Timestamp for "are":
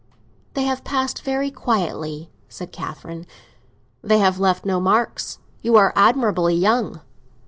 5.75-5.93